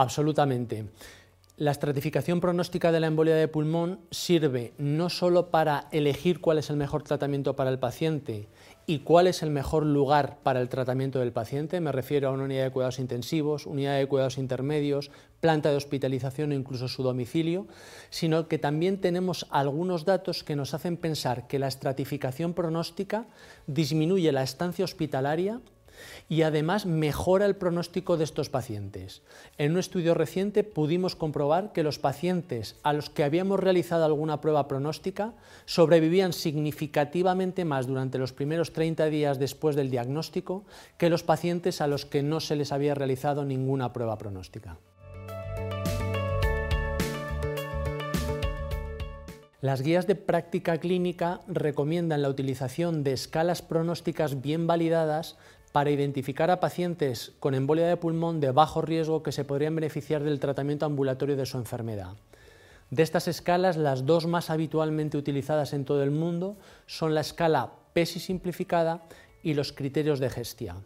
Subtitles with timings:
[0.00, 0.86] Absolutamente.
[1.58, 6.70] La estratificación pronóstica de la embolia de pulmón sirve no solo para elegir cuál es
[6.70, 8.48] el mejor tratamiento para el paciente
[8.86, 12.44] y cuál es el mejor lugar para el tratamiento del paciente, me refiero a una
[12.44, 17.66] unidad de cuidados intensivos, unidad de cuidados intermedios, planta de hospitalización o incluso su domicilio,
[18.08, 23.26] sino que también tenemos algunos datos que nos hacen pensar que la estratificación pronóstica
[23.66, 25.60] disminuye la estancia hospitalaria
[26.28, 29.22] y además mejora el pronóstico de estos pacientes.
[29.58, 34.40] En un estudio reciente pudimos comprobar que los pacientes a los que habíamos realizado alguna
[34.40, 40.64] prueba pronóstica sobrevivían significativamente más durante los primeros 30 días después del diagnóstico
[40.98, 44.78] que los pacientes a los que no se les había realizado ninguna prueba pronóstica.
[49.60, 55.36] Las guías de práctica clínica recomiendan la utilización de escalas pronósticas bien validadas
[55.72, 60.22] para identificar a pacientes con embolia de pulmón de bajo riesgo que se podrían beneficiar
[60.22, 62.14] del tratamiento ambulatorio de su enfermedad.
[62.90, 67.72] De estas escalas, las dos más habitualmente utilizadas en todo el mundo son la escala
[67.92, 69.02] PESI simplificada
[69.44, 70.76] y los criterios de Gestia.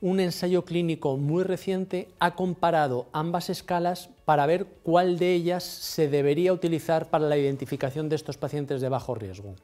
[0.00, 6.08] Un ensayo clínico muy reciente ha comparado ambas escalas para ver cuál de ellas se
[6.08, 9.54] debería utilizar para la identificación de estos pacientes de bajo riesgo.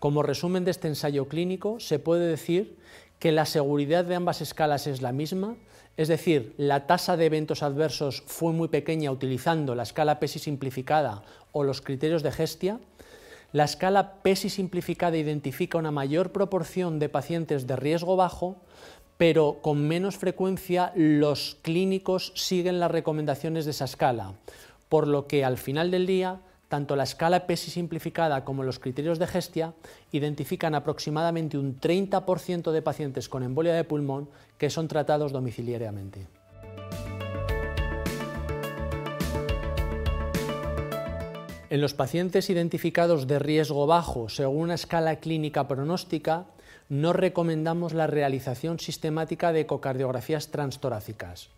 [0.00, 2.76] Como resumen de este ensayo clínico, se puede decir
[3.22, 5.54] que la seguridad de ambas escalas es la misma,
[5.96, 11.22] es decir, la tasa de eventos adversos fue muy pequeña utilizando la escala PESI simplificada
[11.52, 12.80] o los criterios de Gestia,
[13.52, 18.56] la escala PESI simplificada identifica una mayor proporción de pacientes de riesgo bajo,
[19.18, 24.32] pero con menos frecuencia los clínicos siguen las recomendaciones de esa escala,
[24.88, 26.40] por lo que al final del día
[26.72, 29.74] tanto la escala PESI simplificada como los criterios de Gestia
[30.10, 36.28] identifican aproximadamente un 30% de pacientes con embolia de pulmón que son tratados domiciliariamente.
[41.68, 46.46] En los pacientes identificados de riesgo bajo según una escala clínica pronóstica,
[46.88, 51.50] no recomendamos la realización sistemática de ecocardiografías transtorácicas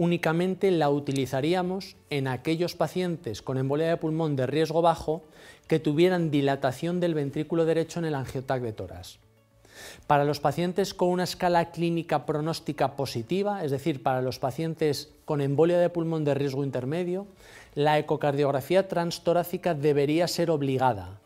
[0.00, 5.24] únicamente la utilizaríamos en aquellos pacientes con embolia de pulmón de riesgo bajo
[5.66, 9.18] que tuvieran dilatación del ventrículo derecho en el angiotac de toras.
[10.06, 15.42] Para los pacientes con una escala clínica pronóstica positiva, es decir, para los pacientes con
[15.42, 17.26] embolia de pulmón de riesgo intermedio,
[17.74, 21.20] la ecocardiografía transtorácica debería ser obligada,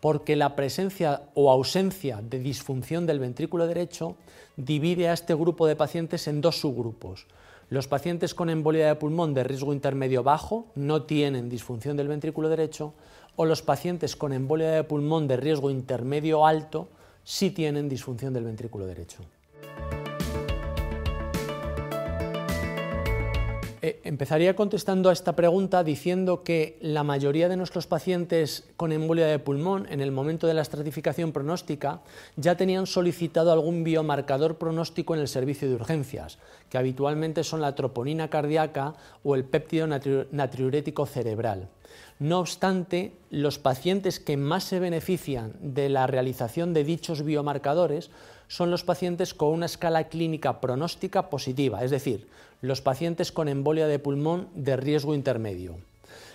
[0.00, 4.16] porque la presencia o ausencia de disfunción del ventrículo derecho
[4.56, 7.28] divide a este grupo de pacientes en dos subgrupos,
[7.68, 12.48] los pacientes con embolia de pulmón de riesgo intermedio bajo no tienen disfunción del ventrículo
[12.48, 12.94] derecho
[13.34, 16.88] o los pacientes con embolia de pulmón de riesgo intermedio alto
[17.24, 19.18] sí tienen disfunción del ventrículo derecho.
[23.86, 29.28] Eh, empezaría contestando a esta pregunta diciendo que la mayoría de nuestros pacientes con embolia
[29.28, 32.00] de pulmón en el momento de la estratificación pronóstica
[32.34, 36.38] ya tenían solicitado algún biomarcador pronóstico en el servicio de urgencias,
[36.68, 41.68] que habitualmente son la troponina cardíaca o el péptido natriurético cerebral.
[42.18, 48.10] No obstante, los pacientes que más se benefician de la realización de dichos biomarcadores
[48.48, 52.26] son los pacientes con una escala clínica pronóstica positiva, es decir,
[52.62, 55.76] los pacientes con embolia de pulmón de riesgo intermedio.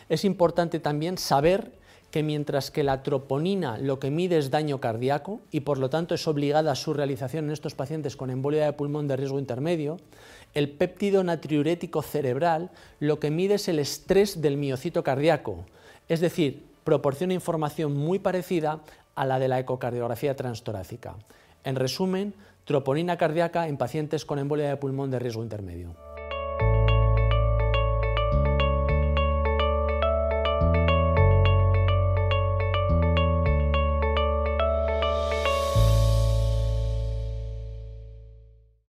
[0.10, 1.72] Es importante también saber
[2.12, 6.14] que mientras que la troponina lo que mide es daño cardíaco y por lo tanto
[6.14, 9.98] es obligada su realización en estos pacientes con embolia de pulmón de riesgo intermedio,
[10.54, 15.66] el péptido natriurético cerebral lo que mide es el estrés del miocito cardíaco,
[16.10, 18.82] es decir, proporciona información muy parecida
[19.16, 21.16] a la de la ecocardiografía transtorácica.
[21.64, 22.34] En resumen,
[22.66, 25.96] troponina cardíaca en pacientes con embolia de pulmón de riesgo intermedio.